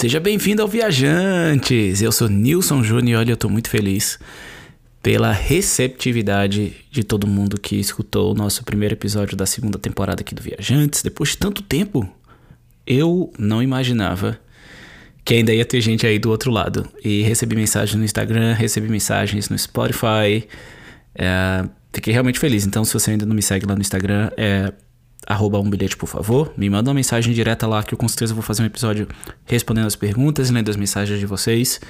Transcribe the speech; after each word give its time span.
Seja 0.00 0.18
bem-vindo 0.18 0.62
ao 0.62 0.66
Viajantes! 0.66 2.00
Eu 2.00 2.10
sou 2.10 2.26
Nilson 2.26 2.82
Júnior 2.82 3.06
e 3.06 3.16
olha, 3.16 3.32
eu 3.32 3.36
tô 3.36 3.50
muito 3.50 3.68
feliz 3.68 4.18
pela 5.02 5.30
receptividade 5.30 6.74
de 6.90 7.04
todo 7.04 7.26
mundo 7.26 7.60
que 7.60 7.76
escutou 7.76 8.32
o 8.32 8.34
nosso 8.34 8.64
primeiro 8.64 8.94
episódio 8.94 9.36
da 9.36 9.44
segunda 9.44 9.78
temporada 9.78 10.22
aqui 10.22 10.34
do 10.34 10.40
Viajantes. 10.40 11.02
Depois 11.02 11.32
de 11.32 11.36
tanto 11.36 11.62
tempo, 11.62 12.10
eu 12.86 13.30
não 13.38 13.62
imaginava 13.62 14.40
que 15.22 15.34
ainda 15.34 15.52
ia 15.52 15.66
ter 15.66 15.82
gente 15.82 16.06
aí 16.06 16.18
do 16.18 16.30
outro 16.30 16.50
lado. 16.50 16.88
E 17.04 17.20
recebi 17.20 17.54
mensagens 17.54 17.94
no 17.94 18.02
Instagram, 18.02 18.54
recebi 18.54 18.88
mensagens 18.88 19.50
no 19.50 19.58
Spotify. 19.58 20.48
É, 21.14 21.68
fiquei 21.92 22.10
realmente 22.10 22.38
feliz. 22.38 22.64
Então, 22.64 22.86
se 22.86 22.94
você 22.94 23.10
ainda 23.10 23.26
não 23.26 23.36
me 23.36 23.42
segue 23.42 23.66
lá 23.66 23.74
no 23.74 23.82
Instagram, 23.82 24.30
é 24.38 24.72
arroba 25.26 25.60
um 25.60 25.68
bilhete, 25.68 25.96
por 25.96 26.08
favor. 26.08 26.52
Me 26.56 26.68
manda 26.68 26.90
uma 26.90 26.94
mensagem 26.94 27.32
direta 27.32 27.66
lá 27.66 27.82
que 27.82 27.94
eu 27.94 27.98
com 27.98 28.08
certeza 28.08 28.34
vou 28.34 28.42
fazer 28.42 28.62
um 28.62 28.66
episódio 28.66 29.06
respondendo 29.44 29.86
as 29.86 29.96
perguntas 29.96 30.50
e 30.50 30.52
lendo 30.52 30.70
as 30.70 30.76
mensagens 30.76 31.18
de 31.18 31.26
vocês. 31.26 31.80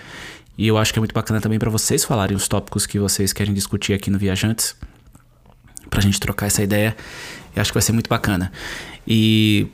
E 0.58 0.66
eu 0.66 0.76
acho 0.76 0.92
que 0.92 0.98
é 0.98 1.00
muito 1.00 1.14
bacana 1.14 1.40
também 1.40 1.58
para 1.58 1.70
vocês 1.70 2.04
falarem 2.04 2.36
os 2.36 2.46
tópicos 2.48 2.86
que 2.86 2.98
vocês 2.98 3.32
querem 3.32 3.54
discutir 3.54 3.94
aqui 3.94 4.10
no 4.10 4.18
Viajantes. 4.18 4.76
Pra 5.88 6.00
gente 6.00 6.20
trocar 6.20 6.46
essa 6.46 6.62
ideia. 6.62 6.96
Eu 7.54 7.62
acho 7.62 7.70
que 7.70 7.74
vai 7.74 7.82
ser 7.82 7.92
muito 7.92 8.08
bacana. 8.08 8.52
E 9.06 9.66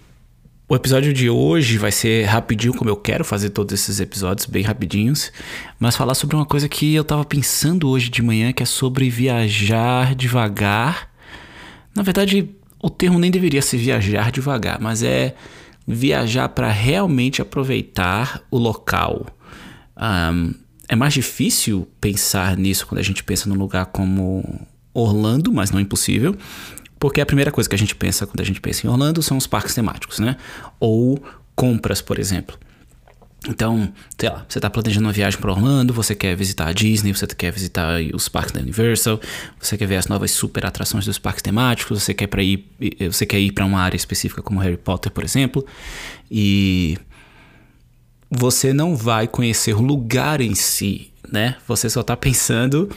o 0.69 0.75
episódio 0.75 1.13
de 1.13 1.31
hoje 1.31 1.79
vai 1.79 1.93
ser 1.93 2.25
rapidinho, 2.25 2.75
como 2.75 2.91
eu 2.91 2.97
quero 2.97 3.25
fazer 3.25 3.51
todos 3.51 3.73
esses 3.73 4.01
episódios, 4.01 4.47
bem 4.47 4.63
rapidinhos. 4.63 5.31
Mas 5.79 5.97
falar 5.97 6.15
sobre 6.15 6.37
uma 6.37 6.47
coisa 6.47 6.69
que 6.69 6.95
eu 6.95 7.05
tava 7.05 7.25
pensando 7.25 7.89
hoje 7.89 8.09
de 8.09 8.23
manhã, 8.23 8.53
que 8.53 8.63
é 8.63 8.67
sobre 8.67 9.09
viajar 9.11 10.15
devagar. 10.15 11.11
Na 11.95 12.03
verdade, 12.03 12.49
o 12.87 12.91
termo 12.91 13.19
nem 13.19 13.33
deveria 13.33 13.61
ser 13.61 13.79
viajar 13.79 14.31
devagar, 14.31 14.81
mas 14.81 15.03
é 15.03 15.35
viajar 15.85 16.49
para 16.51 16.71
realmente 16.71 17.43
aproveitar 17.43 18.41
o 18.49 18.57
local. 18.57 19.27
Um, 19.97 20.55
é 20.89 20.95
mais 20.95 21.13
difícil 21.13 21.89
pensar 22.01 22.57
nisso 22.57 22.87
quando 22.87 23.01
a 23.01 23.03
gente 23.03 23.25
pensa 23.25 23.49
num 23.49 23.57
lugar 23.57 23.87
como 23.87 24.65
Orlando, 24.95 25.53
mas 25.53 25.73
não 25.73 25.81
é 25.81 25.83
impossível. 25.83 26.37
Porque 26.97 27.21
a 27.21 27.27
primeira 27.27 27.51
coisa 27.51 27.69
que 27.69 27.75
a 27.75 27.79
gente 27.79 27.97
pensa 27.97 28.25
quando 28.25 28.41
a 28.41 28.45
gente 28.45 28.61
pensa 28.61 28.87
em 28.87 28.91
Orlando 28.91 29.21
são 29.21 29.37
os 29.37 29.49
parques 29.49 29.75
temáticos, 29.75 30.21
né? 30.21 30.37
Ou 30.79 31.21
compras, 31.57 32.01
por 32.01 32.21
exemplo. 32.21 32.57
Então, 33.49 33.93
sei 34.19 34.29
lá, 34.29 34.45
você 34.49 34.59
está 34.59 34.69
planejando 34.69 35.07
uma 35.07 35.13
viagem 35.13 35.39
para 35.39 35.53
Orlando, 35.53 35.93
você 35.93 36.15
quer 36.15 36.35
visitar 36.35 36.69
a 36.69 36.73
Disney, 36.73 37.13
você 37.13 37.27
quer 37.27 37.53
visitar 37.53 38.01
os 38.13 38.29
parques 38.29 38.53
da 38.53 38.61
Universal, 38.61 39.21
você 39.61 39.77
quer 39.77 39.87
ver 39.87 39.97
as 39.97 40.09
novas 40.09 40.31
super 40.33 40.67
atrações 40.67 41.05
dos 41.05 41.19
parques 41.19 41.43
temáticos, 41.43 42.03
você 42.03 42.13
quer 42.13 42.27
para 42.27 42.43
ir, 42.43 42.67
você 43.11 43.25
quer 43.25 43.39
ir 43.39 43.53
para 43.53 43.65
uma 43.65 43.81
área 43.81 43.97
específica 43.97 44.43
como 44.43 44.59
Harry 44.61 44.77
Potter, 44.77 45.13
por 45.13 45.23
exemplo, 45.23 45.65
e 46.31 46.99
você 48.31 48.73
não 48.73 48.97
vai 48.97 49.29
conhecer 49.29 49.75
o 49.75 49.81
lugar 49.81 50.41
em 50.41 50.55
si, 50.55 51.13
né? 51.31 51.57
Você 51.69 51.89
só 51.89 52.01
está 52.01 52.17
pensando 52.17 52.91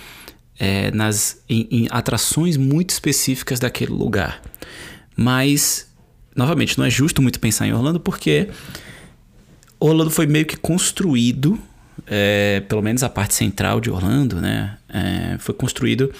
é, 0.57 0.89
nas 0.91 1.41
em, 1.47 1.67
em 1.69 1.87
atrações 1.91 2.57
muito 2.57 2.89
específicas 2.89 3.59
daquele 3.59 3.91
lugar. 3.91 4.41
Mas, 5.15 5.87
novamente, 6.35 6.77
não 6.77 6.85
é 6.85 6.89
justo 6.89 7.21
muito 7.21 7.39
pensar 7.39 7.67
em 7.67 7.73
Orlando 7.73 7.99
porque 7.99 8.49
Orlando 9.79 10.11
foi 10.11 10.27
meio 10.27 10.45
que 10.45 10.57
construído, 10.57 11.57
é, 12.05 12.61
pelo 12.67 12.81
menos 12.81 13.03
a 13.03 13.09
parte 13.09 13.33
central 13.33 13.79
de 13.79 13.89
Orlando, 13.89 14.41
né? 14.41 14.77
É, 14.89 15.37
foi 15.39 15.55
construído 15.55 16.11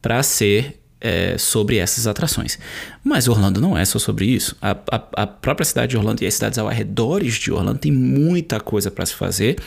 para 0.00 0.22
ser 0.22 0.80
é, 1.00 1.36
sobre 1.38 1.78
essas 1.78 2.06
atrações. 2.06 2.58
Mas 3.02 3.26
Orlando 3.26 3.58
não 3.60 3.76
é 3.76 3.84
só 3.84 3.98
sobre 3.98 4.26
isso. 4.26 4.56
A, 4.60 4.76
a, 4.90 5.22
a 5.22 5.26
própria 5.26 5.64
cidade 5.64 5.90
de 5.90 5.96
Orlando 5.96 6.22
e 6.22 6.26
as 6.26 6.34
cidades 6.34 6.58
ao 6.58 6.68
redor 6.68 7.24
de 7.24 7.50
Orlando 7.50 7.78
tem 7.78 7.90
muita 7.90 8.60
coisa 8.60 8.90
para 8.90 9.06
se 9.06 9.14
fazer 9.14 9.58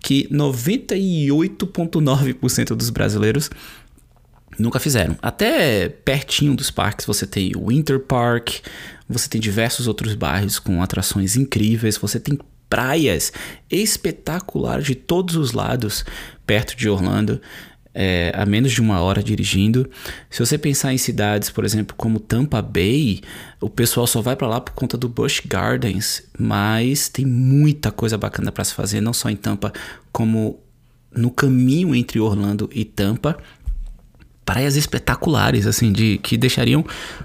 que 0.00 0.26
98,9% 0.28 2.74
dos 2.74 2.88
brasileiros 2.90 3.50
nunca 4.58 4.80
fizeram. 4.80 5.16
Até 5.20 5.88
pertinho 5.88 6.56
dos 6.56 6.70
parques 6.70 7.04
você 7.06 7.26
tem 7.26 7.52
o 7.54 7.68
Winter 7.68 8.00
Park, 8.00 8.56
você 9.08 9.28
tem 9.28 9.40
diversos 9.40 9.86
outros 9.86 10.14
bairros 10.14 10.58
com 10.58 10.82
atrações 10.82 11.36
incríveis, 11.36 11.96
você 11.96 12.18
tem 12.18 12.36
praias 12.68 13.32
espetaculares 13.70 14.86
de 14.86 14.94
todos 14.94 15.36
os 15.36 15.52
lados 15.52 16.04
perto 16.46 16.76
de 16.76 16.88
Orlando. 16.88 17.40
É, 18.00 18.30
a 18.36 18.46
menos 18.46 18.70
de 18.70 18.80
uma 18.80 19.00
hora 19.00 19.20
dirigindo. 19.20 19.90
Se 20.30 20.38
você 20.38 20.56
pensar 20.56 20.92
em 20.92 20.98
cidades, 20.98 21.50
por 21.50 21.64
exemplo, 21.64 21.96
como 21.96 22.20
Tampa 22.20 22.62
Bay, 22.62 23.22
o 23.60 23.68
pessoal 23.68 24.06
só 24.06 24.20
vai 24.20 24.36
para 24.36 24.46
lá 24.46 24.60
por 24.60 24.72
conta 24.72 24.96
do 24.96 25.08
Busch 25.08 25.40
Gardens, 25.44 26.22
mas 26.38 27.08
tem 27.08 27.26
muita 27.26 27.90
coisa 27.90 28.16
bacana 28.16 28.52
para 28.52 28.62
se 28.62 28.72
fazer, 28.72 29.00
não 29.00 29.12
só 29.12 29.28
em 29.28 29.34
Tampa, 29.34 29.72
como 30.12 30.60
no 31.10 31.30
caminho 31.30 31.92
entre 31.94 32.20
Orlando 32.20 32.70
e 32.72 32.84
Tampa 32.84 33.36
praias 34.48 34.76
espetaculares, 34.76 35.66
assim, 35.66 35.92
de 35.92 36.16
que 36.22 36.34
deixariam 36.38 36.82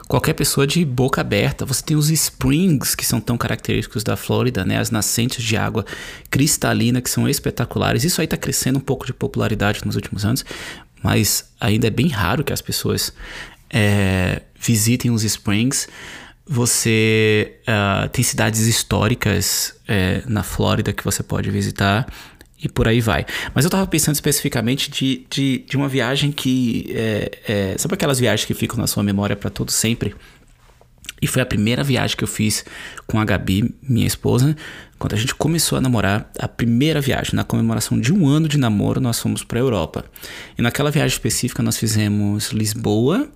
qualquer 0.10 0.34
pessoa 0.34 0.68
de 0.68 0.84
boca 0.84 1.22
aberta. 1.22 1.66
Você 1.66 1.82
tem 1.82 1.96
os 1.96 2.10
springs, 2.10 2.96
que 2.96 3.06
são 3.06 3.22
tão 3.22 3.38
característicos 3.38 4.04
da 4.04 4.18
Flórida, 4.18 4.66
né? 4.66 4.78
As 4.78 4.92
nascentes 4.92 5.42
de 5.42 5.56
água 5.56 5.86
cristalina, 6.30 7.02
que 7.02 7.10
são 7.10 7.30
espetaculares. 7.30 8.04
Isso 8.04 8.20
aí 8.20 8.26
está 8.26 8.36
crescendo 8.36 8.78
um 8.78 8.82
pouco 8.82 9.06
de 9.06 9.14
popularidade 9.14 9.86
nos 9.86 9.96
últimos 9.96 10.26
anos, 10.26 10.44
mas 11.02 11.50
ainda 11.62 11.88
é 11.88 11.90
bem 11.90 12.10
raro 12.10 12.44
que 12.44 12.52
as 12.52 12.62
pessoas 12.62 13.14
é, 13.70 14.42
visitem 14.60 15.10
os 15.10 15.24
springs. 15.24 15.88
Você 16.46 17.54
uh, 17.62 18.10
tem 18.10 18.22
cidades 18.22 18.68
históricas 18.68 19.74
é, 19.88 20.24
na 20.28 20.44
Flórida 20.44 20.92
que 20.92 21.02
você 21.02 21.24
pode 21.24 21.50
visitar 21.50 22.06
e 22.64 22.70
por 22.70 22.88
aí 22.88 23.02
vai. 23.02 23.26
Mas 23.54 23.66
eu 23.66 23.72
tava 23.72 23.86
pensando 23.86 24.16
especificamente 24.16 24.90
de, 24.90 25.26
de, 25.30 25.66
de 25.68 25.76
uma 25.76 25.90
viagem 25.90 26.32
que. 26.32 26.92
É, 26.96 27.40
é, 27.48 27.76
sabe 27.78 27.94
aquelas 27.96 28.20
viagens 28.20 28.46
que 28.46 28.54
ficam 28.54 28.78
na 28.78 28.88
sua 28.88 29.04
memória 29.04 29.36
para 29.36 29.50
todo 29.50 29.70
sempre? 29.70 30.16
E 31.22 31.28
foi 31.28 31.42
a 31.42 31.46
primeira 31.46 31.84
viagem 31.84 32.18
que 32.18 32.24
eu 32.24 32.28
fiz 32.28 32.66
com 33.08 33.20
a 33.20 33.24
Gabi, 33.24 33.74
minha 33.82 34.06
esposa, 34.08 34.56
quando 35.00 35.14
a 35.14 35.18
gente 35.18 35.34
começou 35.36 35.78
a 35.78 35.82
namorar. 35.82 36.30
A 36.38 36.48
primeira 36.48 37.00
viagem, 37.00 37.34
na 37.36 37.44
comemoração 37.44 38.00
de 38.00 38.14
um 38.14 38.28
ano 38.28 38.48
de 38.48 38.58
namoro, 38.58 39.00
nós 39.00 39.20
fomos 39.20 39.44
para 39.44 39.60
a 39.60 39.62
Europa. 39.62 40.06
E 40.58 40.62
naquela 40.62 40.92
viagem 40.92 41.16
específica, 41.16 41.64
nós 41.64 41.78
fizemos 41.78 42.52
Lisboa, 42.52 43.30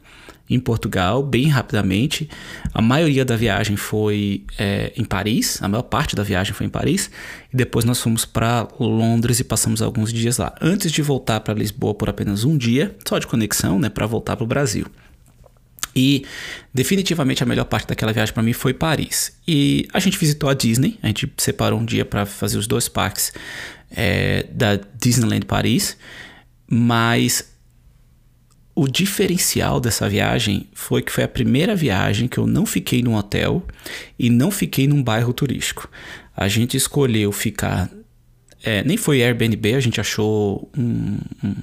em 0.50 0.60
Portugal, 0.60 1.22
bem 1.22 1.48
rapidamente. 1.48 2.30
A 2.74 2.82
maioria 2.82 3.26
da 3.26 3.36
viagem 3.36 3.76
foi 3.76 4.44
é, 4.58 4.94
em 4.96 5.04
Paris, 5.04 5.62
a 5.62 5.68
maior 5.68 5.84
parte 5.84 6.16
da 6.16 6.24
viagem 6.24 6.54
foi 6.54 6.66
em 6.66 6.70
Paris. 6.70 7.12
E 7.54 7.58
depois 7.58 7.84
nós 7.86 8.02
fomos 8.02 8.26
para 8.26 8.68
Londres 8.80 9.40
e 9.40 9.44
passamos 9.44 9.82
alguns 9.82 10.14
dias 10.14 10.38
lá. 10.38 10.56
Antes 10.62 10.92
de 10.92 11.02
voltar 11.02 11.42
para 11.42 11.54
Lisboa 11.54 11.94
por 11.94 12.10
apenas 12.10 12.44
um 12.44 12.58
dia, 12.58 12.96
só 13.08 13.20
de 13.20 13.28
conexão, 13.28 13.80
né, 13.80 13.90
para 13.90 14.06
voltar 14.06 14.36
para 14.36 14.44
o 14.44 14.48
Brasil. 14.48 14.86
E 15.96 16.26
definitivamente 16.72 17.42
a 17.42 17.46
melhor 17.46 17.66
parte 17.66 17.88
daquela 17.88 18.14
viagem 18.14 18.32
para 18.32 18.44
mim 18.44 18.54
foi 18.54 18.74
Paris. 18.74 19.34
E 19.48 19.88
a 19.92 20.00
gente 20.00 20.18
visitou 20.18 20.48
a 20.48 20.54
Disney, 20.54 21.00
a 21.02 21.08
gente 21.08 21.32
separou 21.38 21.80
um 21.80 21.86
dia 21.86 22.06
para 22.06 22.26
fazer 22.26 22.58
os 22.58 22.68
dois 22.68 22.88
parques 22.88 23.34
é, 23.90 24.46
da 24.52 24.80
Disneyland 25.00 25.46
Paris, 25.46 25.98
mas 26.70 27.57
o 28.78 28.88
diferencial 28.88 29.80
dessa 29.80 30.08
viagem 30.08 30.68
foi 30.72 31.02
que 31.02 31.12
foi 31.12 31.24
a 31.24 31.28
primeira 31.28 31.76
viagem 31.76 32.28
que 32.28 32.38
eu 32.38 32.46
não 32.46 32.64
fiquei 32.64 33.02
num 33.02 33.16
hotel 33.16 33.66
e 34.20 34.30
não 34.30 34.52
fiquei 34.52 34.88
num 34.88 35.02
bairro 35.02 35.34
turístico. 35.34 35.90
A 36.36 36.48
gente 36.48 36.78
escolheu 36.78 37.32
ficar. 37.32 37.90
É, 38.64 38.84
nem 38.84 38.96
foi 38.96 39.24
Airbnb, 39.24 39.74
a 39.74 39.80
gente 39.80 40.00
achou 40.00 40.70
um, 40.78 41.18
um, 41.44 41.56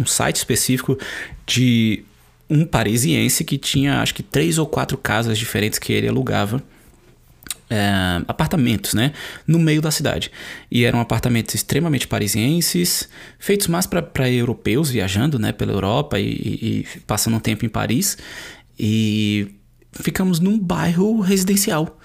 um 0.00 0.04
site 0.04 0.34
específico 0.34 0.98
de 1.46 2.02
um 2.50 2.64
parisiense 2.64 3.44
que 3.44 3.56
tinha 3.56 4.00
acho 4.00 4.12
que 4.12 4.22
três 4.24 4.58
ou 4.58 4.66
quatro 4.66 4.98
casas 4.98 5.38
diferentes 5.38 5.78
que 5.78 5.92
ele 5.92 6.08
alugava 6.08 6.60
é, 7.68 8.22
apartamentos, 8.28 8.94
né? 8.94 9.12
No 9.46 9.58
meio 9.58 9.80
da 9.80 9.90
cidade. 9.90 10.30
E 10.70 10.84
eram 10.84 11.00
apartamentos 11.00 11.54
extremamente 11.54 12.06
parisienses, 12.06 13.08
feitos 13.38 13.66
mais 13.66 13.86
para 13.86 14.30
europeus 14.30 14.90
viajando, 14.90 15.38
né? 15.38 15.52
Pela 15.52 15.72
Europa 15.72 16.18
e, 16.18 16.24
e, 16.24 16.86
e 16.96 17.00
passando 17.06 17.36
um 17.36 17.40
tempo 17.40 17.64
em 17.64 17.68
Paris. 17.68 18.16
E 18.78 19.54
ficamos 19.92 20.40
num 20.40 20.58
bairro 20.58 21.20
residencial. 21.20 21.98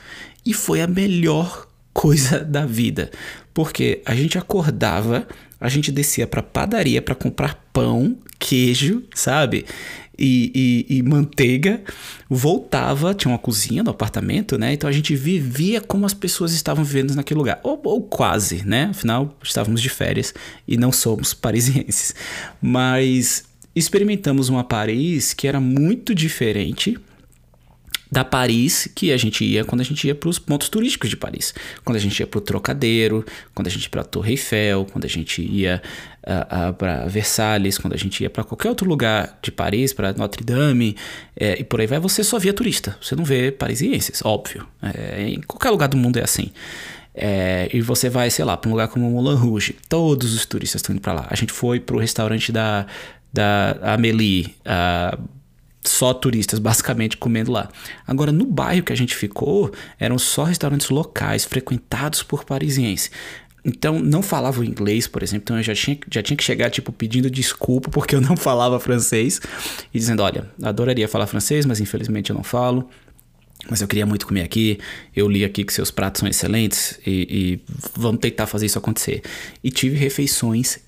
E 0.45 0.53
foi 0.53 0.81
a 0.81 0.87
melhor 0.87 1.67
coisa 1.93 2.39
da 2.45 2.65
vida. 2.65 3.11
Porque 3.53 4.01
a 4.05 4.15
gente 4.15 4.37
acordava, 4.37 5.27
a 5.59 5.69
gente 5.69 5.91
descia 5.91 6.25
para 6.25 6.41
padaria 6.41 7.01
para 7.01 7.15
comprar 7.15 7.63
pão, 7.71 8.17
queijo, 8.39 9.03
sabe? 9.13 9.65
E, 10.21 10.85
e, 10.87 10.97
e, 10.97 11.03
manteiga, 11.03 11.81
voltava, 12.29 13.13
tinha 13.13 13.31
uma 13.31 13.39
cozinha 13.39 13.81
no 13.81 13.89
apartamento, 13.89 14.57
né? 14.57 14.73
Então 14.73 14.87
a 14.87 14.93
gente 14.93 15.15
vivia 15.15 15.81
como 15.81 16.05
as 16.05 16.13
pessoas 16.13 16.53
estavam 16.53 16.83
vivendo 16.83 17.15
naquele 17.15 17.39
lugar, 17.39 17.59
ou, 17.63 17.81
ou 17.83 18.03
quase, 18.03 18.63
né? 18.63 18.89
Afinal, 18.91 19.35
estávamos 19.43 19.81
de 19.81 19.89
férias 19.89 20.33
e 20.67 20.77
não 20.77 20.91
somos 20.91 21.33
parisienses. 21.35 22.13
Mas 22.61 23.45
experimentamos 23.75 24.47
uma 24.47 24.63
Paris 24.63 25.33
que 25.33 25.47
era 25.47 25.59
muito 25.59 26.13
diferente 26.13 26.97
da 28.11 28.25
Paris 28.25 28.89
que 28.93 29.11
a 29.11 29.17
gente 29.17 29.45
ia 29.45 29.63
quando 29.63 29.79
a 29.79 29.83
gente 29.85 30.05
ia 30.05 30.13
para 30.13 30.27
os 30.27 30.37
pontos 30.37 30.67
turísticos 30.67 31.09
de 31.09 31.15
Paris. 31.15 31.53
Quando 31.85 31.95
a 31.95 31.99
gente 31.99 32.19
ia 32.19 32.27
para 32.27 32.37
o 32.37 32.41
Trocadeiro, 32.41 33.25
quando 33.55 33.67
a 33.67 33.69
gente 33.69 33.83
ia 33.83 33.89
para 33.89 34.01
a 34.01 34.03
Torre 34.03 34.31
Eiffel, 34.31 34.85
quando 34.91 35.05
a 35.05 35.07
gente 35.07 35.41
ia 35.41 35.81
uh, 36.27 36.69
uh, 36.69 36.73
para 36.73 37.05
Versalhes, 37.07 37.77
quando 37.77 37.93
a 37.93 37.97
gente 37.97 38.21
ia 38.21 38.29
para 38.29 38.43
qualquer 38.43 38.67
outro 38.67 38.87
lugar 38.87 39.39
de 39.41 39.49
Paris, 39.49 39.93
para 39.93 40.11
Notre 40.13 40.43
Dame 40.43 40.95
é, 41.37 41.59
e 41.59 41.63
por 41.63 41.79
aí 41.79 41.87
vai, 41.87 41.99
você 41.99 42.21
só 42.23 42.37
via 42.37 42.53
turista. 42.53 42.97
Você 43.01 43.15
não 43.15 43.23
vê 43.23 43.49
parisienses, 43.49 44.21
óbvio. 44.25 44.67
É, 44.81 45.29
em 45.29 45.41
qualquer 45.41 45.69
lugar 45.69 45.87
do 45.87 45.95
mundo 45.95 46.17
é 46.17 46.23
assim. 46.23 46.51
É, 47.13 47.69
e 47.73 47.81
você 47.81 48.09
vai, 48.09 48.29
sei 48.29 48.43
lá, 48.43 48.57
para 48.57 48.69
um 48.69 48.71
lugar 48.71 48.87
como 48.87 49.09
Moulin 49.09 49.35
Rouge, 49.35 49.75
todos 49.87 50.33
os 50.33 50.45
turistas 50.45 50.79
estão 50.79 50.93
indo 50.93 51.01
para 51.01 51.13
lá. 51.13 51.27
A 51.29 51.35
gente 51.35 51.51
foi 51.53 51.79
para 51.79 51.95
o 51.95 51.99
restaurante 51.99 52.51
da, 52.51 52.85
da 53.31 53.77
Amélie, 53.81 54.55
uh, 54.65 55.21
só 55.83 56.13
turistas, 56.13 56.59
basicamente, 56.59 57.17
comendo 57.17 57.51
lá. 57.51 57.69
Agora, 58.05 58.31
no 58.31 58.45
bairro 58.45 58.83
que 58.83 58.93
a 58.93 58.95
gente 58.95 59.15
ficou, 59.15 59.71
eram 59.99 60.19
só 60.19 60.43
restaurantes 60.43 60.89
locais, 60.89 61.43
frequentados 61.43 62.21
por 62.21 62.43
parisienses. 62.43 63.09
Então, 63.63 63.99
não 63.99 64.23
falava 64.23 64.65
inglês, 64.65 65.07
por 65.07 65.21
exemplo, 65.21 65.43
então 65.43 65.57
eu 65.57 65.63
já 65.63 65.75
tinha, 65.75 65.97
já 66.09 66.23
tinha 66.23 66.35
que 66.35 66.43
chegar, 66.43 66.69
tipo, 66.71 66.91
pedindo 66.91 67.29
desculpa 67.29 67.89
porque 67.91 68.15
eu 68.15 68.21
não 68.21 68.35
falava 68.35 68.79
francês 68.79 69.39
e 69.93 69.99
dizendo: 69.99 70.23
olha, 70.23 70.49
adoraria 70.63 71.07
falar 71.07 71.27
francês, 71.27 71.65
mas 71.65 71.79
infelizmente 71.79 72.29
eu 72.31 72.35
não 72.35 72.43
falo. 72.43 72.89
Mas 73.69 73.79
eu 73.79 73.87
queria 73.87 74.07
muito 74.07 74.25
comer 74.25 74.41
aqui. 74.41 74.79
Eu 75.15 75.29
li 75.29 75.45
aqui 75.45 75.63
que 75.63 75.71
seus 75.71 75.91
pratos 75.91 76.21
são 76.21 76.27
excelentes 76.27 76.99
e, 77.05 77.61
e 77.69 77.73
vamos 77.95 78.19
tentar 78.19 78.47
fazer 78.47 78.65
isso 78.65 78.79
acontecer. 78.79 79.21
E 79.63 79.69
tive 79.69 79.95
refeições 79.95 80.79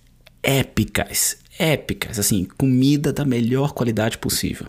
épicas, 0.41 1.37
épicas, 1.57 2.17
assim, 2.17 2.47
comida 2.57 3.13
da 3.13 3.23
melhor 3.23 3.73
qualidade 3.73 4.17
possível. 4.17 4.67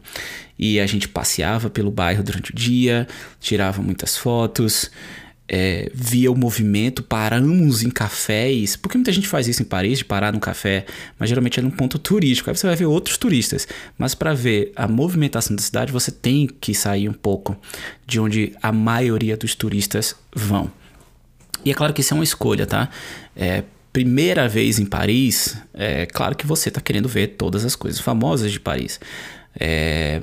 E 0.58 0.78
a 0.78 0.86
gente 0.86 1.08
passeava 1.08 1.70
pelo 1.70 1.90
bairro 1.90 2.22
durante 2.22 2.50
o 2.50 2.54
dia, 2.54 3.08
tirava 3.40 3.82
muitas 3.82 4.16
fotos, 4.16 4.90
é, 5.46 5.90
via 5.94 6.30
o 6.32 6.36
movimento, 6.36 7.02
paramos 7.02 7.82
em 7.82 7.90
cafés, 7.90 8.76
porque 8.76 8.96
muita 8.96 9.12
gente 9.12 9.28
faz 9.28 9.46
isso 9.46 9.62
em 9.62 9.64
Paris, 9.64 9.98
de 9.98 10.04
parar 10.04 10.32
num 10.32 10.38
café, 10.38 10.86
mas 11.18 11.28
geralmente 11.28 11.58
é 11.58 11.62
num 11.62 11.70
ponto 11.70 11.98
turístico, 11.98 12.48
aí 12.48 12.56
você 12.56 12.66
vai 12.66 12.76
ver 12.76 12.86
outros 12.86 13.16
turistas. 13.16 13.68
Mas 13.98 14.14
para 14.14 14.32
ver 14.32 14.72
a 14.74 14.88
movimentação 14.88 15.54
da 15.54 15.62
cidade, 15.62 15.92
você 15.92 16.10
tem 16.10 16.46
que 16.46 16.74
sair 16.74 17.08
um 17.08 17.12
pouco 17.12 17.56
de 18.06 18.18
onde 18.18 18.54
a 18.62 18.72
maioria 18.72 19.36
dos 19.36 19.54
turistas 19.54 20.16
vão. 20.34 20.70
E 21.64 21.70
é 21.70 21.74
claro 21.74 21.92
que 21.92 22.00
isso 22.00 22.12
é 22.12 22.16
uma 22.16 22.24
escolha, 22.24 22.66
tá? 22.66 22.90
É, 23.34 23.64
primeira 23.94 24.48
vez 24.48 24.80
em 24.80 24.84
Paris, 24.84 25.56
é 25.72 26.04
claro 26.04 26.34
que 26.34 26.44
você 26.44 26.68
está 26.68 26.80
querendo 26.80 27.08
ver 27.08 27.28
todas 27.28 27.64
as 27.64 27.76
coisas 27.76 28.00
famosas 28.00 28.50
de 28.50 28.58
Paris. 28.58 28.98
É, 29.58 30.20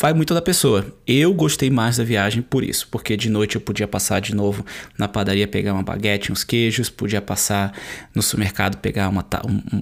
vai 0.00 0.14
muito 0.14 0.32
da 0.32 0.40
pessoa. 0.40 0.86
Eu 1.04 1.34
gostei 1.34 1.70
mais 1.70 1.96
da 1.96 2.04
viagem 2.04 2.40
por 2.40 2.62
isso, 2.62 2.86
porque 2.88 3.16
de 3.16 3.28
noite 3.28 3.56
eu 3.56 3.60
podia 3.60 3.88
passar 3.88 4.20
de 4.20 4.32
novo 4.32 4.64
na 4.96 5.08
padaria 5.08 5.48
pegar 5.48 5.74
uma 5.74 5.82
baguete, 5.82 6.30
uns 6.30 6.44
queijos, 6.44 6.88
podia 6.88 7.20
passar 7.20 7.72
no 8.14 8.22
supermercado 8.22 8.76
pegar 8.76 9.08
uma, 9.08 9.26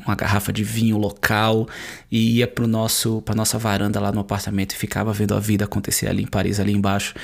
uma 0.07 0.15
garrafa 0.15 0.51
de 0.51 0.65
vinho 0.65 0.97
local 0.97 1.69
e 2.11 2.39
ia 2.39 2.47
pro 2.47 2.67
nosso 2.67 3.21
para 3.21 3.35
nossa 3.35 3.59
varanda 3.59 4.01
lá 4.01 4.11
no 4.11 4.21
apartamento 4.21 4.73
e 4.73 4.77
ficava 4.77 5.13
vendo 5.13 5.35
a 5.35 5.39
vida 5.39 5.67
acontecer 5.67 6.09
ali 6.09 6.23
em 6.23 6.27
Paris, 6.27 6.59
ali 6.59 6.73
embaixo, 6.73 7.15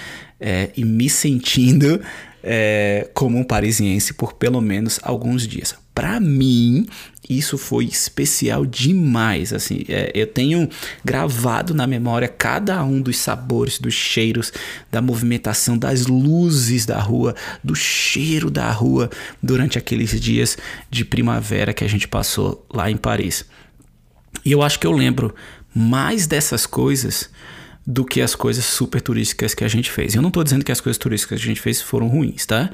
é, 0.43 0.71
e 0.77 0.85
me 0.85 1.09
sentindo 1.09 2.01
é, 2.43 3.09
como 3.15 3.39
um 3.39 3.45
parisiense 3.45 4.13
por 4.13 4.33
pelo 4.33 4.61
menos 4.61 4.99
alguns 5.03 5.47
dias. 5.47 5.75
Para 5.95 6.19
mim, 6.19 6.87
isso 7.29 7.57
foi 7.57 7.85
especial 7.85 8.67
demais. 8.67 9.53
Assim, 9.53 9.85
é, 9.89 10.11
eu 10.15 10.27
tenho 10.27 10.69
gravado 11.05 11.75
na 11.75 11.87
memória 11.87 12.27
cada 12.27 12.83
um 12.83 13.01
dos 13.01 13.19
sabores, 13.19 13.79
dos 13.79 13.95
cheiros, 13.95 14.53
da 14.91 15.01
movimentação, 15.01 15.79
das 15.79 16.07
luzes 16.07 16.85
da 16.87 16.99
rua, 16.99 17.35
do 17.63 17.75
cheiro 17.75 18.51
da 18.51 18.71
rua 18.71 19.11
durante 19.43 19.79
aqueles 19.79 20.19
dias 20.21 20.57
de 20.91 21.05
primavera 21.05 21.75
que 21.75 21.85
a 21.85 21.89
gente 21.89 22.09
passou 22.09 22.67
lá 22.73 22.91
em 22.91 22.97
Paris. 22.97 23.45
E 24.45 24.51
eu 24.51 24.63
acho 24.63 24.81
que 24.81 24.87
eu 24.87 24.93
lembro 24.93 25.35
mais 25.75 26.27
dessas 26.27 26.67
coisas 26.67 27.31
do 27.87 28.05
que 28.05 28.21
as 28.21 28.35
coisas 28.35 28.65
super 28.65 29.01
turísticas 29.01 29.55
que 29.55 29.65
a 29.65 29.69
gente 29.69 29.91
fez. 29.91 30.15
Eu 30.15 30.23
não 30.23 30.29
estou 30.29 30.45
dizendo 30.45 30.65
que 30.65 30.73
as 30.73 30.81
coisas 30.81 30.99
turísticas 30.99 31.41
que 31.41 31.45
a 31.45 31.49
gente 31.49 31.61
fez 31.61 31.83
foram 31.83 32.09
ruins, 32.09 32.47
tá? 32.47 32.71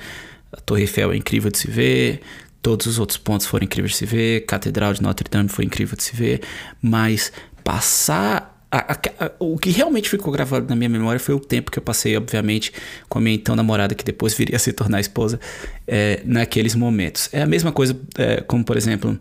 A 0.53 0.61
Torre 0.61 0.83
Eiffel 0.83 1.13
é 1.13 1.17
incrível 1.17 1.51
de 1.51 1.59
se 1.59 1.71
ver, 1.71 2.21
todos 2.63 2.87
os 2.87 2.99
outros 2.99 3.19
pontos 3.19 3.47
foram 3.47 3.65
incríveis 3.65 3.93
de 3.93 3.99
se 3.99 4.07
ver, 4.07 4.45
Catedral 4.47 4.93
de 4.93 5.03
Notre 5.03 5.29
Dame 5.31 5.49
foi 5.49 5.65
incrível 5.65 5.97
de 5.97 6.03
se 6.03 6.15
ver, 6.15 6.43
mas 6.83 7.33
passar 7.65 8.59
a, 8.71 8.93
a, 8.93 9.25
a, 9.27 9.33
o 9.39 9.57
que 9.59 9.71
realmente 9.71 10.11
ficou 10.11 10.33
gravado 10.33 10.67
na 10.69 10.77
minha 10.77 10.89
memória 10.89 11.19
foi 11.19 11.35
o 11.35 11.41
tempo 11.41 11.71
que 11.71 11.79
eu 11.79 11.83
passei, 11.83 12.17
obviamente, 12.17 12.73
com 13.09 13.19
a 13.19 13.21
minha 13.23 13.35
então 13.35 13.57
namorada, 13.57 13.95
que 13.95 14.05
depois 14.05 14.35
viria 14.37 14.57
a 14.57 14.59
se 14.59 14.73
tornar 14.73 15.01
esposa, 15.01 15.41
é, 15.87 16.21
naqueles 16.25 16.75
momentos. 16.75 17.29
É 17.33 17.43
a 17.43 17.47
mesma 17.47 17.73
coisa, 17.73 17.99
é, 18.17 18.43
como 18.43 18.65
por 18.65 18.77
exemplo, 18.77 19.19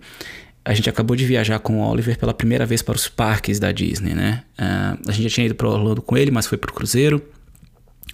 a 0.67 0.73
gente 0.73 0.89
acabou 0.89 1.15
de 1.15 1.25
viajar 1.25 1.59
com 1.59 1.79
o 1.79 1.89
Oliver 1.89 2.17
pela 2.19 2.33
primeira 2.33 2.65
vez 2.65 2.81
para 2.81 2.97
os 2.97 3.07
parques 3.07 3.57
da 3.57 3.71
Disney, 3.71 4.13
né? 4.13 4.43
Uh, 4.59 5.09
a 5.09 5.11
gente 5.13 5.23
já 5.23 5.29
tinha 5.29 5.45
ido 5.45 5.55
para 5.55 5.69
Orlando 5.69 6.01
com 6.01 6.17
ele, 6.17 6.29
mas 6.29 6.45
foi 6.45 6.57
para 6.57 6.69
o 6.69 6.73
cruzeiro. 6.73 7.23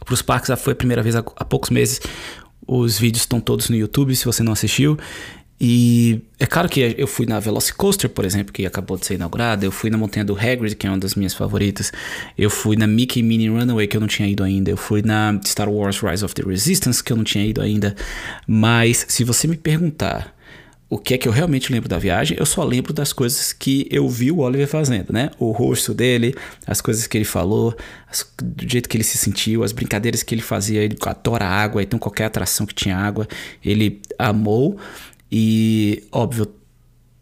Para 0.05 0.13
os 0.13 0.21
parques 0.21 0.49
já 0.49 0.55
foi 0.55 0.73
a 0.73 0.75
primeira 0.75 1.01
vez 1.01 1.15
há, 1.15 1.19
há 1.19 1.43
poucos 1.43 1.71
meses. 1.71 1.99
Os 2.67 2.99
vídeos 2.99 3.23
estão 3.23 3.39
todos 3.39 3.69
no 3.69 3.75
YouTube, 3.75 4.15
se 4.15 4.23
você 4.23 4.43
não 4.43 4.53
assistiu. 4.53 4.99
E 5.59 6.21
é 6.39 6.45
claro 6.45 6.69
que 6.69 6.93
eu 6.95 7.07
fui 7.07 7.25
na 7.25 7.39
Velocicoaster, 7.39 8.07
por 8.07 8.23
exemplo, 8.23 8.53
que 8.53 8.67
acabou 8.67 8.97
de 8.97 9.07
ser 9.07 9.15
inaugurada. 9.15 9.65
Eu 9.65 9.71
fui 9.71 9.89
na 9.89 9.97
Montanha 9.97 10.23
do 10.23 10.37
Hagrid, 10.37 10.75
que 10.75 10.85
é 10.85 10.91
uma 10.91 10.99
das 10.99 11.15
minhas 11.15 11.33
favoritas. 11.33 11.91
Eu 12.37 12.51
fui 12.51 12.75
na 12.75 12.85
Mickey 12.85 13.23
Mini 13.23 13.49
Runaway, 13.49 13.87
que 13.87 13.97
eu 13.97 14.01
não 14.01 14.07
tinha 14.07 14.27
ido 14.27 14.43
ainda. 14.43 14.69
Eu 14.69 14.77
fui 14.77 15.01
na 15.01 15.39
Star 15.43 15.69
Wars 15.69 15.99
Rise 16.01 16.23
of 16.23 16.35
the 16.35 16.43
Resistance, 16.43 17.03
que 17.03 17.11
eu 17.11 17.17
não 17.17 17.23
tinha 17.23 17.43
ido 17.43 17.61
ainda. 17.61 17.95
Mas 18.45 19.07
se 19.09 19.23
você 19.23 19.47
me 19.47 19.57
perguntar 19.57 20.35
o 20.93 20.97
que 20.99 21.15
é 21.15 21.17
que 21.17 21.27
eu 21.27 21.31
realmente 21.31 21.73
lembro 21.73 21.89
da 21.89 21.97
viagem, 21.97 22.37
eu 22.39 22.45
só 22.45 22.63
lembro 22.63 22.93
das 22.93 23.11
coisas 23.11 23.51
que 23.51 23.87
eu 23.89 24.07
vi 24.07 24.31
o 24.31 24.37
Oliver 24.37 24.67
fazendo, 24.67 25.11
né? 25.11 25.31
O 25.39 25.49
rosto 25.49 25.91
dele, 25.91 26.35
as 26.67 26.81
coisas 26.81 27.07
que 27.07 27.17
ele 27.17 27.25
falou, 27.25 27.75
as, 28.07 28.31
do 28.39 28.69
jeito 28.69 28.87
que 28.87 28.95
ele 28.95 29.03
se 29.03 29.17
sentiu, 29.17 29.63
as 29.63 29.71
brincadeiras 29.71 30.21
que 30.21 30.35
ele 30.35 30.43
fazia. 30.43 30.83
Ele 30.83 30.95
adora 31.03 31.45
água, 31.45 31.81
então 31.81 31.97
qualquer 31.97 32.25
atração 32.25 32.67
que 32.67 32.75
tinha 32.75 32.95
água, 32.95 33.27
ele 33.65 34.03
amou. 34.19 34.77
E, 35.31 36.03
óbvio, 36.11 36.53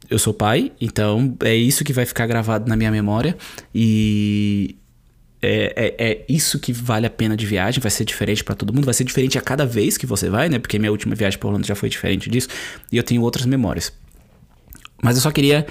eu 0.10 0.20
sou 0.20 0.34
pai, 0.34 0.74
então 0.82 1.34
é 1.40 1.56
isso 1.56 1.86
que 1.86 1.94
vai 1.94 2.06
ficar 2.06 2.28
gravado 2.28 2.68
na 2.68 2.76
minha 2.76 2.92
memória. 2.92 3.38
E 3.74 4.76
é, 5.42 5.74
é, 5.76 6.12
é, 6.12 6.26
isso 6.30 6.60
que 6.60 6.72
vale 6.72 7.08
a 7.08 7.10
pena 7.10 7.36
de 7.36 7.46
viagem, 7.46 7.82
vai 7.82 7.90
ser 7.90 8.06
diferente 8.06 8.44
para 8.44 8.54
todo 8.54 8.74
mundo, 8.74 8.86
vai 8.86 8.94
ser 8.94 9.04
diferente 9.04 9.38
a 9.38 9.42
cada 9.42 9.66
vez 9.66 9.98
que 9.98 10.06
você 10.06 10.30
vai, 10.30 10.50
né? 10.50 10.60
Porque 10.60 10.78
minha 10.78 10.92
última 10.92 11.16
viagem 11.16 11.40
para 11.40 11.48
Orlando 11.48 11.66
já 11.66 11.76
foi 11.76 11.90
diferente 11.90 12.30
disso 12.30 12.48
e 12.92 12.98
eu 12.98 13.04
tenho 13.04 13.22
outras 13.24 13.46
memórias. 13.46 13.92
Mas 15.02 15.16
eu 15.16 15.22
só 15.22 15.32
queria 15.32 15.66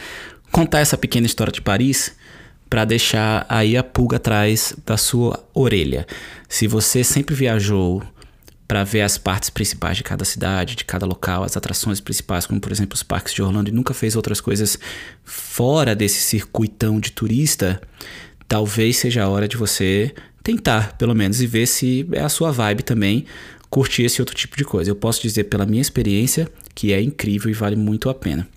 contar 0.50 0.80
essa 0.80 0.99
pequena 0.99 1.26
história 1.26 1.52
de 1.52 1.62
Paris 1.62 2.16
para 2.68 2.85
deixar 2.85 3.47
aí 3.49 3.76
a 3.76 3.83
pulga 3.83 4.16
atrás 4.16 4.75
da 4.85 4.97
sua 4.97 5.45
orelha. 5.54 6.06
Se 6.49 6.66
você 6.66 7.04
sempre 7.04 7.35
viajou 7.35 8.02
para 8.66 8.85
ver 8.85 9.02
as 9.02 9.18
partes 9.18 9.50
principais 9.50 9.97
de 9.97 10.04
cada 10.04 10.25
cidade, 10.25 10.76
de 10.76 10.85
cada 10.85 11.04
local, 11.04 11.42
as 11.42 11.56
atrações 11.56 12.00
principais, 12.00 12.47
como 12.47 12.61
por 12.61 12.71
exemplo 12.71 12.95
os 12.95 13.02
parques 13.02 13.35
de 13.35 13.42
Orlando, 13.42 13.68
e 13.68 13.73
nunca 13.73 13.92
fez 13.92 14.14
outras 14.14 14.40
coisas 14.40 14.78
fora 15.25 15.95
desse 15.95 16.21
circuitão 16.21 17.00
de 17.00 17.11
turista, 17.11 17.80
talvez 18.50 18.97
seja 18.97 19.23
a 19.23 19.28
hora 19.28 19.47
de 19.47 19.57
você 19.57 20.12
tentar, 20.42 20.99
pelo 20.99 21.14
menos, 21.14 21.40
e 21.40 21.47
ver 21.47 21.66
se 21.66 22.04
é 22.11 22.21
a 22.21 22.28
sua 22.28 22.50
vibe 22.50 22.83
também 22.83 23.25
curtir 23.71 24.02
esse 24.02 24.21
outro 24.21 24.35
tipo 24.35 24.57
de 24.57 24.64
coisa. 24.64 24.90
Eu 24.90 24.97
posso 24.97 25.23
dizer 25.23 25.45
pela 25.45 25.64
minha 25.64 25.80
experiência 25.80 26.50
que 26.75 26.92
é 26.92 27.00
incrível 27.00 27.49
e 27.49 27.54
vale 27.54 27.76
muito 27.76 28.11
a 28.11 28.14
pena. 28.14 28.49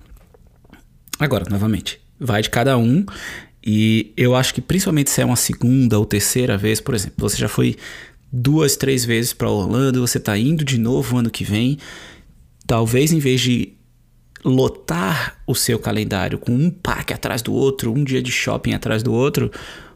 Agora, 1.20 1.46
novamente, 1.48 2.02
vai 2.20 2.42
de 2.42 2.50
cada 2.50 2.76
um. 2.76 3.06
E 3.64 4.12
eu 4.18 4.36
acho 4.36 4.56
que 4.56 4.62
principalmente 4.62 5.12
se 5.12 5.22
é 5.22 5.26
uma 5.26 5.36
segunda 5.36 6.00
ou 6.00 6.08
terceira 6.08 6.58
vez, 6.58 6.82
por 6.82 6.96
exemplo, 6.96 7.16
você 7.20 7.38
já 7.38 7.48
foi 7.48 7.76
duas, 8.32 8.76
três 8.76 9.06
vezes 9.06 9.32
para 9.32 9.48
Orlando, 9.48 10.02
você 10.02 10.18
está 10.18 10.36
indo 10.36 10.66
de 10.66 10.80
novo 10.80 11.18
ano 11.18 11.30
que 11.30 11.44
vem. 11.44 11.78
Talvez 12.66 13.12
em 13.12 13.20
vez 13.20 13.42
de 13.42 13.74
lotar 14.44 15.38
o 15.48 15.56
seu 15.56 15.80
calendário 15.80 16.38
com 16.38 16.52
um 16.52 16.70
parque 16.70 17.14
atrás 17.14 17.42
do 17.42 17.54
outro, 17.54 17.92
um 17.92 18.04
dia 18.04 18.22
de 18.22 18.32
shopping 18.32 18.74
atrás 18.74 19.02
do 19.02 19.14
outro, 19.14 19.52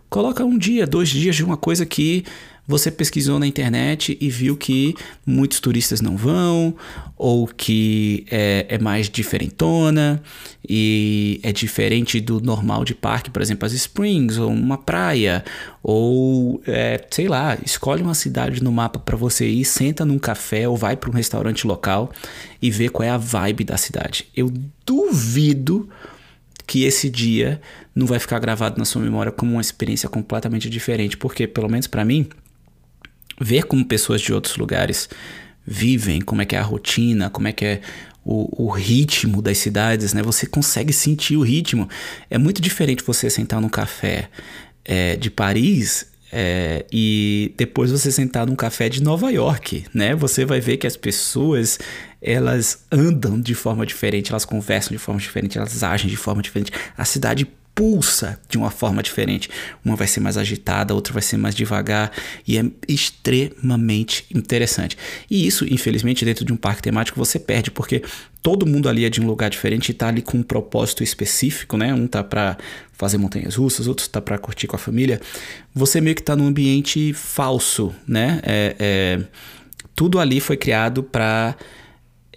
coloca 0.10 0.44
um 0.44 0.58
dia, 0.58 0.88
dois 0.88 1.10
dias 1.10 1.36
de 1.36 1.44
uma 1.44 1.58
coisa 1.58 1.86
que 1.86 2.24
você 2.68 2.92
pesquisou 2.92 3.40
na 3.40 3.48
internet 3.48 4.18
e 4.20 4.30
viu 4.30 4.58
que 4.58 4.94
muitos 5.26 5.62
turistas 5.62 6.02
não 6.02 6.18
vão, 6.18 6.76
ou 7.16 7.48
que 7.48 8.26
é, 8.30 8.66
é, 8.68 8.78
mais 8.78 9.10
diferentona 9.10 10.22
e 10.68 11.40
é 11.44 11.54
diferente 11.54 12.20
do 12.20 12.42
normal 12.42 12.84
de 12.84 12.94
parque, 12.94 13.30
por 13.30 13.42
exemplo, 13.42 13.66
as 13.66 13.72
Springs, 13.72 14.38
ou 14.38 14.52
uma 14.52 14.78
praia, 14.78 15.46
ou 15.82 16.62
é, 16.68 17.02
sei 17.10 17.30
lá, 17.30 17.58
escolhe 17.66 18.04
uma 18.04 18.14
cidade 18.14 18.62
no 18.62 18.72
mapa 18.72 19.00
para 19.00 19.16
você 19.16 19.48
ir, 19.48 19.64
senta 19.64 20.04
num 20.04 20.20
café 20.20 20.68
ou 20.68 20.76
vai 20.76 20.98
para 20.98 21.10
um 21.10 21.14
restaurante 21.14 21.66
local 21.66 22.12
e 22.62 22.70
vê 22.70 22.90
qual 22.90 23.08
é 23.08 23.10
a 23.10 23.18
vibe 23.18 23.64
da 23.64 23.78
cidade. 23.78 24.28
Eu 24.36 24.52
duvido 24.86 25.88
que 26.68 26.84
esse 26.84 27.10
dia 27.10 27.62
não 27.96 28.06
vai 28.06 28.20
ficar 28.20 28.38
gravado 28.40 28.78
na 28.78 28.84
sua 28.84 29.02
memória 29.02 29.32
como 29.32 29.54
uma 29.54 29.62
experiência 29.62 30.10
completamente 30.10 30.70
diferente, 30.70 31.16
porque 31.16 31.48
pelo 31.48 31.70
menos 31.70 31.88
para 31.88 32.04
mim 32.04 32.28
ver 33.40 33.64
como 33.64 33.86
pessoas 33.86 34.20
de 34.22 34.34
outros 34.34 34.58
lugares 34.58 35.10
vivem, 35.66 36.20
como 36.20 36.42
é 36.42 36.46
que 36.46 36.56
é 36.56 36.60
a 36.60 36.64
rotina, 36.64 37.30
como 37.30 37.48
é 37.48 37.54
que 37.54 37.66
é 37.66 37.82
o, 38.24 38.66
o, 38.66 38.70
ritmo 38.70 39.42
das 39.42 39.58
cidades, 39.58 40.14
né? 40.14 40.22
Você 40.22 40.46
consegue 40.46 40.92
sentir 40.92 41.38
o 41.38 41.42
ritmo. 41.42 41.88
É 42.30 42.38
muito 42.38 42.62
diferente 42.62 43.02
você 43.02 43.30
sentar 43.30 43.62
num 43.62 43.70
café 43.70 44.30
é, 44.84 45.16
de 45.16 45.30
Paris 45.30 46.08
é, 46.31 46.86
e 46.91 47.53
depois 47.57 47.91
você 47.91 48.12
sentar 48.12 48.46
num 48.46 48.55
café 48.55 48.89
de 48.89 49.01
Nova 49.01 49.31
York, 49.31 49.86
né? 49.93 50.13
Você 50.15 50.46
vai 50.46 50.60
ver 50.60 50.77
que 50.77 50.88
as 50.88 50.98
pessoas 50.98 51.79
elas 52.22 52.84
andam 52.91 53.39
de 53.39 53.53
forma 53.53 53.86
diferente, 53.86 54.31
elas 54.31 54.43
conversam 54.43 54.91
de 54.91 54.98
forma 54.98 55.22
diferente, 55.22 55.57
elas 55.57 55.84
agem 55.84 56.10
de 56.10 56.17
forma 56.17 56.41
diferente. 56.41 56.72
A 56.98 57.05
cidade 57.05 57.48
pulsa 57.77 58.39
de 58.50 58.57
uma 58.57 58.72
forma 58.72 59.03
diferente. 59.03 59.51
Uma 59.86 59.96
vai 59.96 60.07
ser 60.07 60.19
mais 60.19 60.36
agitada, 60.36 60.96
outra 60.96 61.13
vai 61.13 61.22
ser 61.22 61.38
mais 61.38 61.53
devagar 61.53 62.12
e 62.48 62.57
é 62.57 62.65
extremamente 62.88 64.25
interessante. 64.34 64.98
E 65.29 65.46
isso, 65.46 65.63
infelizmente, 65.72 66.25
dentro 66.25 66.43
de 66.43 66.51
um 66.51 66.57
parque 66.57 66.81
temático 66.81 67.19
você 67.19 67.38
perde, 67.38 67.69
porque 67.69 68.01
todo 68.41 68.65
mundo 68.65 68.89
ali 68.89 69.05
é 69.05 69.10
de 69.12 69.22
um 69.22 69.27
lugar 69.27 69.51
diferente 69.51 69.89
e 69.89 69.93
tá 69.93 70.07
ali 70.07 70.24
com 70.24 70.39
um 70.39 70.43
propósito 70.43 71.03
específico, 71.03 71.77
né? 71.77 71.93
Um 71.93 72.07
tá 72.07 72.24
para 72.24 72.57
fazer 72.93 73.19
montanhas 73.19 73.53
russas, 73.53 73.86
outro 73.86 74.10
tá 74.10 74.19
para 74.19 74.39
curtir 74.39 74.65
com 74.65 74.75
a 74.75 74.79
família. 74.79 75.22
Você 75.75 76.01
meio 76.01 76.15
que 76.15 76.24
tá 76.24 76.36
num 76.36 76.48
ambiente 76.48 77.13
falso, 77.13 77.93
né? 78.07 78.39
É, 78.41 78.75
é, 78.79 79.19
tudo 79.96 80.19
ali 80.19 80.39
foi 80.39 80.57
criado 80.57 81.03
para 81.03 81.55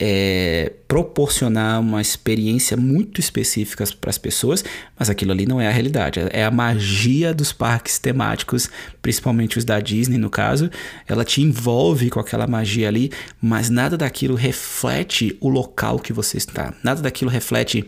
é, 0.02 0.72
proporcionar 0.88 1.78
uma 1.78 2.00
experiência 2.00 2.74
muito 2.74 3.20
específica 3.20 3.84
para 4.00 4.08
as 4.08 4.16
pessoas, 4.16 4.64
mas 4.98 5.10
aquilo 5.10 5.30
ali 5.30 5.44
não 5.44 5.60
é 5.60 5.68
a 5.68 5.70
realidade. 5.70 6.20
É 6.30 6.42
a 6.42 6.50
magia 6.50 7.34
dos 7.34 7.52
parques 7.52 7.98
temáticos, 7.98 8.70
principalmente 9.02 9.58
os 9.58 9.64
da 9.64 9.78
Disney, 9.78 10.16
no 10.16 10.30
caso. 10.30 10.70
Ela 11.06 11.22
te 11.22 11.42
envolve 11.42 12.08
com 12.08 12.18
aquela 12.18 12.46
magia 12.46 12.88
ali, 12.88 13.12
mas 13.42 13.68
nada 13.68 13.98
daquilo 13.98 14.34
reflete 14.34 15.36
o 15.38 15.50
local 15.50 15.98
que 15.98 16.14
você 16.14 16.38
está. 16.38 16.72
Nada 16.82 17.02
daquilo 17.02 17.30
reflete 17.30 17.86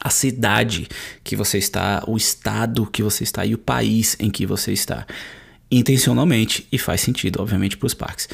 a 0.00 0.08
cidade 0.08 0.88
que 1.22 1.36
você 1.36 1.58
está, 1.58 2.02
o 2.06 2.16
estado 2.16 2.86
que 2.86 3.02
você 3.02 3.24
está 3.24 3.44
e 3.44 3.52
o 3.52 3.58
país 3.58 4.16
em 4.18 4.30
que 4.30 4.46
você 4.46 4.72
está. 4.72 5.06
Intencionalmente, 5.70 6.66
e 6.72 6.78
faz 6.78 7.02
sentido, 7.02 7.42
obviamente, 7.42 7.76
para 7.76 7.86
os 7.86 7.94
parques. 7.94 8.28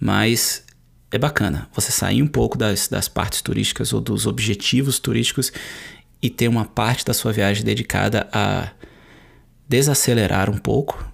Mas 0.00 0.64
é 1.10 1.18
bacana 1.18 1.68
você 1.72 1.90
sair 1.90 2.22
um 2.22 2.26
pouco 2.26 2.58
das, 2.58 2.88
das 2.88 3.08
partes 3.08 3.40
turísticas 3.40 3.92
ou 3.92 4.00
dos 4.00 4.26
objetivos 4.26 4.98
turísticos 4.98 5.52
e 6.20 6.28
ter 6.28 6.48
uma 6.48 6.64
parte 6.64 7.04
da 7.04 7.14
sua 7.14 7.32
viagem 7.32 7.64
dedicada 7.64 8.28
a 8.32 8.70
desacelerar 9.68 10.50
um 10.50 10.58
pouco, 10.58 11.06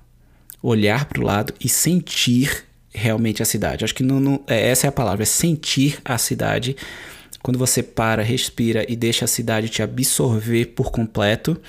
olhar 0.63 1.05
para 1.05 1.21
o 1.21 1.25
lado 1.25 1.53
e 1.61 1.69
sentir 1.69 2.65
realmente 2.93 3.43
a 3.43 3.47
cidade. 3.47 3.85
Acho 3.85 3.95
que 3.95 4.03
não, 4.03 4.21
não, 4.21 4.45
é, 4.47 4.69
essa 4.69 4.87
é 4.87 4.89
a 4.89 4.93
palavra, 4.93 5.23
é 5.23 5.27
sentir 5.27 5.99
a 6.05 6.17
cidade. 6.17 6.77
Quando 7.43 7.59
você 7.59 7.83
para, 7.83 8.23
respira 8.23 8.87
e 8.89 8.97
deixa 8.97 9.27
a 9.27 9.29
cidade 9.29 9.69
te 9.69 9.83
absorver 9.83 10.67
por 10.67 10.91
completo, 10.91 11.61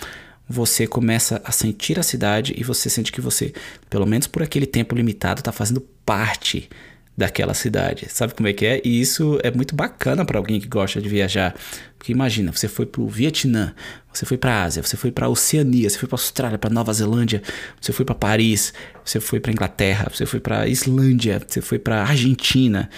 você 0.47 0.87
começa 0.87 1.41
a 1.43 1.51
sentir 1.51 1.99
a 1.99 2.03
cidade 2.03 2.53
e 2.55 2.63
você 2.63 2.89
sente 2.89 3.11
que 3.11 3.19
você, 3.19 3.51
pelo 3.89 4.05
menos 4.05 4.27
por 4.27 4.43
aquele 4.43 4.67
tempo 4.67 4.95
limitado, 4.95 5.41
está 5.41 5.51
fazendo 5.51 5.81
parte 6.05 6.69
daquela 7.17 7.53
cidade. 7.53 8.07
Sabe 8.09 8.33
como 8.33 8.47
é 8.47 8.53
que 8.53 8.65
é? 8.65 8.81
E 8.83 8.99
isso 8.99 9.39
é 9.41 9.49
muito 9.49 9.75
bacana 9.75 10.25
para 10.25 10.37
alguém 10.37 10.59
que 10.59 10.67
gosta 10.67 11.01
de 11.01 11.07
viajar. 11.07 11.55
Porque 11.97 12.11
imagina, 12.11 12.51
você 12.51 12.67
foi 12.67 12.85
para 12.85 13.01
o 13.01 13.07
Vietnã, 13.07 13.73
você 14.13 14.25
foi 14.25 14.37
para 14.37 14.53
a 14.53 14.63
Ásia, 14.63 14.83
você 14.83 14.97
foi 14.97 15.11
para 15.11 15.25
a 15.27 15.29
Oceania, 15.29 15.89
você 15.89 15.97
foi 15.97 16.07
para 16.07 16.15
a 16.15 16.19
Austrália, 16.19 16.57
para 16.57 16.69
Nova 16.69 16.91
Zelândia, 16.93 17.41
você 17.79 17.93
foi 17.93 18.05
para 18.05 18.15
Paris, 18.15 18.73
você 19.03 19.19
foi 19.19 19.39
para 19.39 19.51
Inglaterra, 19.51 20.07
você 20.11 20.25
foi 20.25 20.39
para 20.39 20.67
Islândia, 20.67 21.41
você 21.45 21.61
foi 21.61 21.79
para 21.79 22.03
Argentina 22.03 22.89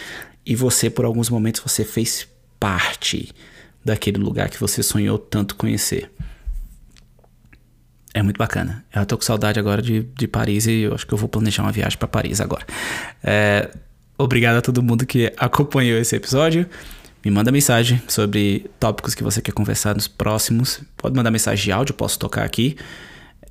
e 0.45 0.55
você 0.55 0.89
por 0.89 1.05
alguns 1.05 1.29
momentos 1.29 1.62
você 1.62 1.86
fez 1.86 2.27
parte 2.59 3.29
daquele 3.86 4.17
lugar 4.17 4.50
que 4.50 4.59
você 4.59 4.81
sonhou 4.81 5.17
tanto 5.17 5.55
conhecer. 5.55 6.12
É 8.13 8.24
muito 8.24 8.38
bacana. 8.38 8.83
Eu 8.93 9.05
tô 9.05 9.15
com 9.15 9.24
saudade 9.24 9.59
agora 9.59 9.79
de, 9.79 10.01
de 10.01 10.27
Paris 10.27 10.65
e 10.65 10.81
eu 10.81 10.95
acho 10.95 11.05
que 11.05 11.13
eu 11.13 11.17
vou 11.17 11.29
planejar 11.29 11.62
uma 11.62 11.71
viagem 11.71 12.00
para 12.00 12.07
Paris 12.07 12.41
agora. 12.41 12.65
É, 13.24 13.69
Obrigado 14.17 14.57
a 14.57 14.62
todo 14.62 14.81
mundo 14.81 15.05
que 15.05 15.31
acompanhou 15.38 16.00
esse 16.00 16.15
episódio. 16.15 16.67
Me 17.24 17.29
manda 17.29 17.51
mensagem 17.51 18.01
sobre 18.07 18.69
tópicos 18.79 19.13
que 19.13 19.24
você 19.24 19.41
quer 19.41 19.51
conversar 19.51 19.93
nos 19.93 20.07
próximos. 20.07 20.81
Pode 20.95 21.15
mandar 21.15 21.29
mensagem 21.29 21.65
de 21.65 21.71
áudio, 21.71 21.93
posso 21.93 22.17
tocar 22.17 22.43
aqui. 22.43 22.77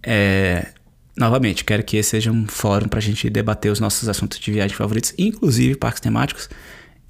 É, 0.02 0.68
novamente, 1.16 1.64
quero 1.64 1.84
que 1.84 1.96
esse 1.96 2.10
seja 2.10 2.32
um 2.32 2.46
fórum 2.46 2.88
para 2.88 2.98
a 2.98 3.02
gente 3.02 3.28
debater 3.30 3.70
os 3.70 3.78
nossos 3.78 4.08
assuntos 4.08 4.38
de 4.38 4.50
viagem 4.50 4.76
favoritos, 4.76 5.14
inclusive 5.18 5.76
parques 5.76 6.00
temáticos 6.00 6.48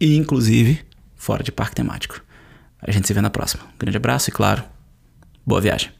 e 0.00 0.16
inclusive 0.16 0.80
fora 1.14 1.42
de 1.42 1.52
parque 1.52 1.74
temático. 1.74 2.20
A 2.80 2.90
gente 2.90 3.06
se 3.06 3.14
vê 3.14 3.20
na 3.20 3.30
próxima. 3.30 3.64
Um 3.64 3.78
grande 3.78 3.96
abraço 3.96 4.28
e, 4.28 4.32
claro, 4.32 4.62
boa 5.46 5.60
viagem. 5.60 5.95